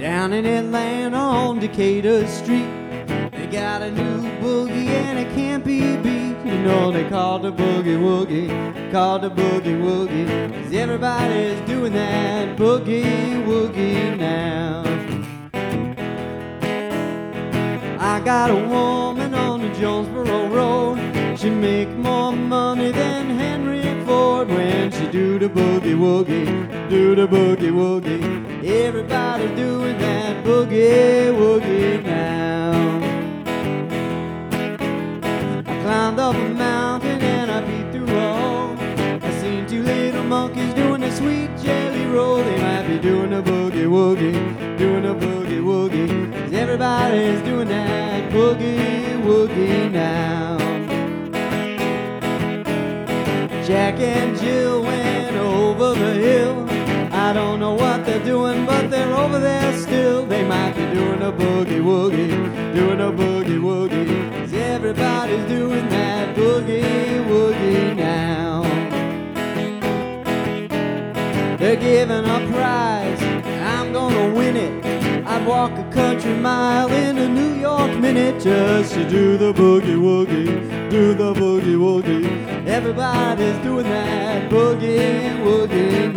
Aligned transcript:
Down 0.00 0.32
in 0.32 0.46
Atlanta 0.46 1.18
on 1.18 1.58
Decatur 1.58 2.26
Street, 2.26 2.64
they 3.32 3.46
got 3.52 3.82
a 3.82 3.90
new 3.90 4.22
boogie 4.40 4.88
and 4.88 5.18
it 5.18 5.28
can't 5.34 5.62
be 5.62 5.94
beat. 5.98 6.38
You 6.42 6.58
know 6.62 6.90
they 6.90 7.06
call 7.10 7.38
the 7.38 7.52
boogie 7.52 7.98
woogie, 7.98 8.90
call 8.90 9.18
the 9.18 9.30
boogie 9.30 9.78
woogie. 9.78 10.26
Cause 10.64 10.72
everybody's 10.72 11.60
doing 11.68 11.92
that 11.92 12.56
boogie 12.56 13.44
woogie 13.44 14.16
now. 14.16 14.82
I 18.00 18.20
got 18.20 18.48
a 18.50 18.56
woman 18.56 19.34
on 19.34 19.60
the 19.60 19.68
Jonesboro 19.78 20.48
Road. 20.48 21.38
She 21.38 21.50
make 21.50 21.90
more 21.90 22.32
money 22.32 22.59
do 25.10 25.40
the 25.40 25.48
boogie 25.48 25.96
woogie, 25.98 26.88
do 26.88 27.16
the 27.16 27.26
boogie 27.26 27.72
woogie. 27.72 28.64
Everybody 28.64 29.48
doing 29.56 29.98
that 29.98 30.44
boogie 30.44 31.34
woogie 31.34 32.04
now. 32.04 33.00
I 35.66 35.82
climbed 35.82 36.20
up 36.20 36.36
a 36.36 36.48
mountain 36.50 37.20
and 37.20 37.50
I 37.50 37.60
peeped 37.62 37.92
through 37.92 38.16
a 38.16 38.32
hole. 38.34 38.76
I 39.20 39.30
seen 39.40 39.66
two 39.66 39.82
little 39.82 40.22
monkeys 40.22 40.72
doing 40.74 41.02
a 41.02 41.10
sweet 41.10 41.50
jelly 41.58 42.06
roll. 42.06 42.36
They 42.36 42.58
might 42.60 42.86
be 42.86 42.98
doing 43.00 43.32
a 43.32 43.42
boogie 43.42 43.88
woogie, 43.88 44.78
doing 44.78 45.06
a 45.06 45.14
boogie 45.14 45.60
woogie. 45.60 46.32
'Cause 46.32 46.52
everybody's 46.52 47.42
doing 47.42 47.68
that 47.68 48.30
boogie 48.30 49.20
woogie 49.24 49.90
now. 49.90 50.58
Jack 53.66 54.00
and 54.00 54.36
Jill 54.40 54.59
boogie 61.32 61.82
woogie, 61.82 62.74
doing 62.74 63.00
a 63.00 63.10
boogie 63.10 63.60
woogie. 63.60 64.06
'Cause 64.32 64.52
everybody's 64.52 65.44
doing 65.48 65.88
that 65.88 66.34
boogie 66.36 67.24
woogie 67.30 67.96
now. 67.96 68.64
They're 71.58 71.76
giving 71.76 72.24
a 72.36 72.40
prize, 72.52 73.22
I'm 73.76 73.92
gonna 73.92 74.28
win 74.34 74.56
it. 74.56 74.72
I'd 75.26 75.46
walk 75.46 75.72
a 75.78 75.84
country 75.94 76.34
mile 76.34 76.90
in 76.92 77.18
a 77.18 77.28
New 77.28 77.54
York 77.54 77.92
minute 78.00 78.40
just 78.40 78.94
to 78.94 79.04
do 79.04 79.36
the 79.36 79.52
boogie 79.52 80.00
woogie, 80.08 80.52
do 80.90 81.14
the 81.14 81.32
boogie 81.34 81.78
woogie. 81.86 82.28
Everybody's 82.66 83.58
doing 83.58 83.88
that 83.88 84.50
boogie 84.50 85.38
woogie 85.44 86.09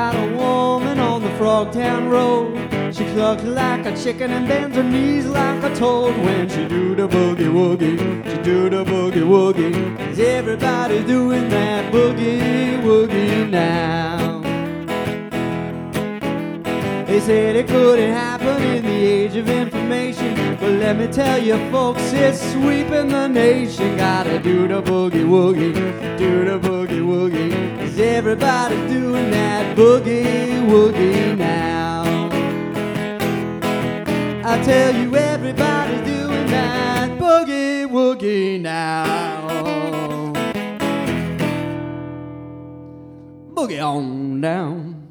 got 0.00 0.14
a 0.14 0.28
woman 0.34 0.98
on 0.98 1.20
the 1.20 1.28
Frogtown 1.40 2.10
Road. 2.10 2.48
She 2.96 3.04
clucks 3.12 3.42
like 3.42 3.84
a 3.84 3.94
chicken 4.02 4.30
and 4.30 4.48
bends 4.48 4.74
her 4.74 4.82
knees 4.82 5.26
like 5.26 5.62
a 5.62 5.72
toad 5.74 6.16
when 6.24 6.48
she 6.48 6.66
do 6.66 6.94
the 6.94 7.06
boogie 7.06 7.52
woogie. 7.58 7.98
She 8.30 8.38
do 8.50 8.70
the 8.70 8.82
boogie 8.92 9.26
woogie. 9.34 9.74
'Cause 9.98 10.18
everybody's 10.38 11.04
doing 11.04 11.46
that 11.50 11.92
boogie 11.92 12.82
woogie 12.86 13.50
now. 13.50 14.40
They 17.06 17.20
said 17.20 17.56
it 17.56 17.68
couldn't 17.68 18.12
happen 18.24 18.58
in 18.74 18.82
the 18.90 18.98
age 19.16 19.36
of 19.36 19.50
information. 19.50 20.39
Let 20.78 20.96
me 20.96 21.08
tell 21.08 21.38
you, 21.42 21.56
folks, 21.70 22.12
it's 22.12 22.40
sweeping 22.52 23.08
the 23.08 23.26
nation. 23.28 23.96
Gotta 23.96 24.38
do 24.38 24.68
the 24.68 24.80
boogie 24.80 25.24
woogie, 25.24 25.74
do 26.16 26.44
the 26.44 26.58
boogie 26.58 27.02
woogie. 27.02 27.78
Cause 27.78 27.98
everybody's 27.98 28.90
doing 28.90 29.30
that 29.30 29.76
boogie 29.76 30.64
woogie 30.68 31.36
now. 31.36 32.28
I 34.44 34.62
tell 34.62 34.94
you, 34.94 35.14
everybody's 35.16 36.00
doing 36.06 36.46
that 36.46 37.10
boogie 37.18 37.86
woogie 37.86 38.60
now. 38.60 40.32
Boogie 43.54 43.84
on 43.84 44.40
down. 44.40 45.09